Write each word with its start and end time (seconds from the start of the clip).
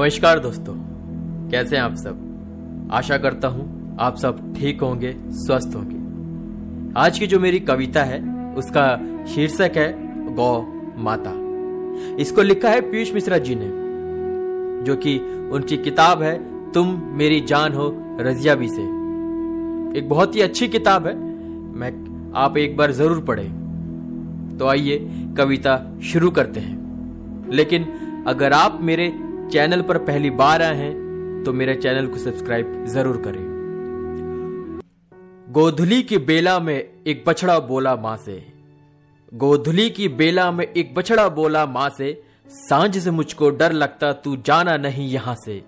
नमस्कार 0.00 0.38
दोस्तों, 0.38 0.74
कैसे 1.50 1.76
हैं 1.76 1.82
आप 1.82 1.94
सब? 1.94 2.88
आशा 2.92 3.18
करता 3.18 3.48
हूँ 3.48 3.96
आप 4.00 4.16
सब 4.16 4.54
ठीक 4.56 4.80
होंगे, 4.80 5.16
स्वस्थ 5.28 5.76
होंगे। 5.76 7.00
आज 7.00 7.18
की 7.18 7.26
जो 7.26 7.40
मेरी 7.40 7.60
कविता 7.60 8.02
है, 8.02 8.46
उसका 8.54 9.00
शीर्षक 9.26 9.72
है 9.76 9.92
गौ 10.34 10.66
माता। 10.96 11.32
इसको 12.16 12.42
लिखा 12.42 12.68
है 12.68 12.80
पीयूष 12.80 13.14
मिश्रा 13.14 13.38
जी 13.38 13.54
ने, 13.54 13.66
जो 14.84 14.96
कि 14.96 15.18
उनकी 15.52 15.76
किताब 15.76 16.22
है, 16.22 16.72
तुम 16.72 17.02
मेरी 17.04 17.40
जान 17.40 17.72
हो, 17.72 17.94
रजिया 18.20 18.54
भी 18.54 18.68
से। 18.68 18.82
एक 19.98 20.06
बहुत 20.08 20.36
ही 20.36 20.40
अच्छी 20.40 20.68
किताब 20.68 21.06
है, 21.06 21.16
मैं, 21.76 22.32
आप 22.36 22.56
एक 22.56 22.76
बार 22.76 22.92
ज़रूर 22.92 23.20
पढ़े। 23.20 23.50
तो 24.58 24.66
आइए 24.66 25.10
कविता 25.36 25.98
शुरू 26.02 26.30
करते 26.30 26.60
हैं। 26.60 26.80
लेकिन 27.50 27.86
अगर 28.26 28.52
आप 28.52 28.78
मेरे 28.82 29.29
चैनल 29.52 29.80
पर 29.82 29.98
पहली 29.98 30.30
बार 30.30 30.62
आए 30.62 30.74
हैं 30.76 31.42
तो 31.44 31.52
मेरे 31.52 31.74
चैनल 31.74 32.06
को 32.06 32.16
सब्सक्राइब 32.16 32.84
ज़रूर 32.88 33.16
करें। 33.26 33.48
गोधुली 35.52 36.02
की 36.02 36.18
बेला 36.18 36.58
में 36.60 36.74
एक 36.74 37.24
बछड़ा 37.26 37.58
बोला 37.58 37.94
माँ 37.96 38.16
से। 38.16 38.34
गोधुली 39.32 39.88
की 39.90 40.08
बेला 40.08 40.50
में 40.50 40.64
एक 40.66 40.94
बछड़ा 40.94 41.28
बोला 41.28 41.64
माँ 41.66 41.88
से, 41.88 42.22
साँझ 42.50 42.98
से 42.98 43.10
मुझको 43.10 43.50
डर 43.50 43.72
लगता, 43.72 44.12
तू 44.12 44.36
जाना 44.36 44.76
नहीं 44.76 45.08
यहाँ 45.08 45.34
से। 45.34 45.62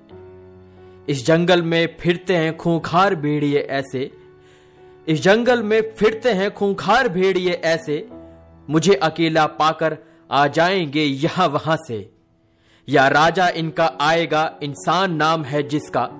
इस 1.08 1.26
जंगल 1.26 1.62
में 1.62 1.96
फिरते 2.00 2.36
हैं 2.36 2.56
खूंखार 2.56 3.14
भेड़िए 3.14 3.58
ऐसे। 3.58 4.10
इस 5.06 5.22
जंगल 5.22 5.62
में 5.62 5.80
फिरते 5.94 6.32
हैं 6.32 6.50
खूंखार 6.54 7.08
भेड़िए 7.08 7.52
ऐसे। 7.52 8.06
मुझे 8.70 8.94
अकेला 8.94 9.46
पाकर 9.46 9.96
आ 10.30 10.46
जाएँगे 10.46 11.02
यहाँ 11.02 11.48
वहाँ 11.48 11.76
से। 11.88 12.21
या 12.88 13.08
राजा 13.08 13.48
इनका 13.48 13.92
आएगा 14.00 14.54
इंसान 14.62 15.14
नाम 15.14 15.44
है 15.44 15.62
जिसका। 15.62 16.10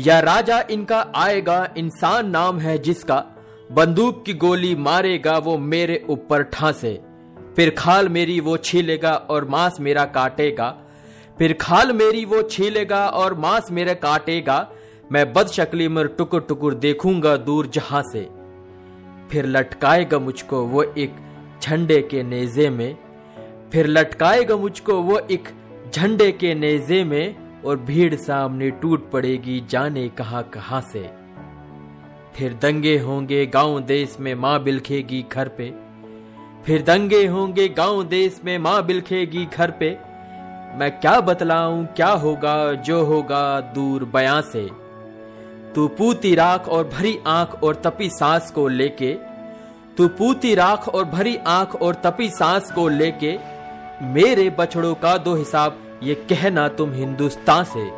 या 0.00 0.20
राजा 0.20 0.64
इनका 0.70 1.12
आएगा 1.14 1.74
इंसान 1.76 2.30
नाम 2.30 2.58
है 2.58 2.78
जिसका। 2.78 3.24
बंदूक 3.72 4.24
की 4.24 4.34
गोली 4.34 4.74
मारेगा 4.76 5.38
वो 5.38 5.58
मेरे 5.58 6.06
ऊपर 6.08 6.42
ठांसे। 6.42 7.00
फिर 7.56 7.74
खाल 7.78 8.08
मेरी 8.08 8.40
वो 8.40 8.56
छीलेगा 8.56 9.14
और 9.14 9.44
मांस 9.44 9.76
मेरा 9.80 10.04
काटेगा। 10.04 10.76
फिर 11.38 11.52
खाल 11.60 11.92
मेरी 11.92 12.24
वो 12.24 12.42
छीलेगा 12.42 13.08
और 13.08 13.34
मांस 13.34 13.68
मेरा 13.70 13.94
काटेगा। 13.94 14.70
मैं 15.12 15.32
बदशकली 15.32 15.88
में 15.88 16.08
टुकुर 16.08 16.40
टुकुर 16.40 16.74
देखूँगा 16.74 17.36
दूर 17.36 17.66
जहाँ 17.66 18.02
से। 18.02 18.28
फिर 19.30 19.46
लटकाएगा 19.46 20.18
मुझको 20.18 20.62
वो 20.62 20.82
एक 20.82 21.14
झंडे 21.62 22.02
के 22.02 22.22
नेजे 22.22 22.70
में। 22.70 22.98
फिर 23.72 23.86
लटकाएगा 23.86 24.56
मुझको 24.56 24.94
वो 24.94 25.18
एक 25.18 25.48
झंडे 25.94 26.32
के 26.32 26.54
नेजे 26.54 27.04
में 27.04 27.36
और 27.62 27.76
भीड़ 27.76 28.14
सामने 28.14 28.70
टूट 28.70 29.10
पड़ेगी, 29.10 29.64
जाने 29.70 30.08
कहा 30.08 30.42
कहाँ 30.42 30.80
से। 30.80 31.10
फिर 32.34 32.58
दंगे 32.62 32.98
होंगे, 32.98 33.46
गाँव 33.46 33.80
देश 33.80 34.16
में 34.20 34.34
माँ 34.34 34.62
बिलखेगी 34.62 35.26
घर 35.32 35.48
पे। 35.48 35.74
फिर 36.64 36.82
दंगे 36.82 37.26
होंगे, 37.26 37.68
गाँव 37.68 38.04
देश 38.04 38.40
में 38.44 38.58
माँ 38.58 38.86
बिलखेगी 38.86 39.46
घर 39.46 39.70
पे। 39.70 39.98
मैं 40.78 41.00
क्या 41.00 41.20
बतलाऊं, 41.20 41.86
क्या 41.86 42.10
होगा, 42.10 42.72
जो 42.72 43.04
होगा, 43.04 43.60
दूर 43.60 44.04
बयां 44.04 44.42
से। 44.42 44.70
तू 45.74 45.88
पूती 45.88 46.34
राख 46.34 46.68
और 46.68 46.88
भरी 46.88 47.18
आँख 47.26 47.62
और 47.62 47.74
तपी 47.74 48.10
सांस 48.10 48.50
को 48.50 48.68
लेके। 48.68 49.16
तू 49.96 50.08
पूती 50.08 50.54
राख 50.54 50.88
और 50.88 51.04
भरी 51.04 51.36
आँख 51.36 51.74
और 51.82 51.94
तपी 51.94 52.30
सांस 52.30 52.72
को 52.72 52.88
लेके। 52.88 53.38
मेरे 54.02 54.50
बछड़ों 54.50 54.94
का 54.94 55.18
दो 55.18 55.34
हिसाब 55.34 55.78
ये 56.02 56.14
कहना 56.30 56.68
तुम 56.68 56.92
हिंदुस्तान 56.92 57.64
से। 57.64 57.90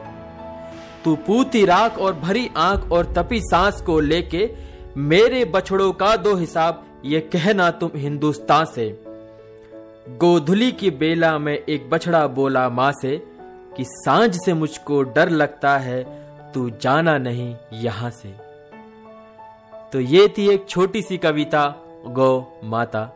तू 1.05 1.15
पूती 1.16 1.65
राख 1.65 1.99
और 1.99 2.12
भरी 2.15 2.49
आँख 2.56 2.91
और 2.93 3.12
तपी 3.15 3.41
सांस 3.43 3.81
को 3.81 3.99
लेके 4.00 4.49
मेरे 4.97 5.44
बछड़ों 5.44 5.93
का 5.93 6.15
दो 6.16 6.34
हिसाब, 6.37 6.84
ये 7.05 7.21
कहना 7.33 7.71
तुम 7.71 7.91
हिंदुस्तान 7.97 8.65
से। 8.65 8.88
गोधुली 10.19 10.71
की 10.72 10.91
बेला 10.91 11.38
में 11.38 11.53
एक 11.55 11.88
बछड़ा 11.91 12.27
बोला 12.27 12.69
माँ 12.69 12.91
से 12.93 13.16
कि 13.77 13.84
साँझ 13.84 14.34
से 14.37 14.55
मुझको 14.55 15.03
डर 15.03 15.28
लगता 15.31 15.77
है, 15.78 16.03
तू 16.53 16.69
जाना 16.82 17.17
नहीं 17.19 17.55
यहाँ 17.72 18.11
से। 18.11 18.34
तो 19.93 20.00
ये 20.00 20.27
थी 20.28 20.49
एक 20.49 20.69
छोटी 20.69 21.03
सी 21.03 21.19
कविता, 21.19 21.67
गौ 22.06 22.61
माता। 22.65 23.09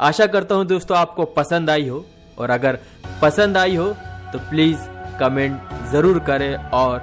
आशा 0.00 0.26
करता 0.26 0.54
हूँ 0.54 0.64
दोस्तों 0.66 0.96
आपको 0.98 1.24
पसंद 1.24 1.70
आई 1.70 1.88
हो, 1.88 2.04
और 2.38 2.50
अगर 2.50 2.78
पसंद 3.22 3.56
आई 3.56 3.76
हो 3.76 3.94
तो 4.32 4.38
प्लीज़ 4.50 4.88
कमेंट 5.20 5.72
ज़रूर 5.92 6.18
करें 6.26 6.54
और 6.72 7.02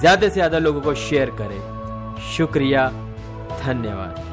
ज़्यादा 0.00 0.28
से 0.28 0.34
ज़्यादा 0.34 0.58
लोगों 0.58 0.80
को 0.80 0.94
शेयर 0.94 1.30
करें। 1.40 1.60
शुक्रिया, 2.36 2.88
धन्यवाद। 3.62 4.27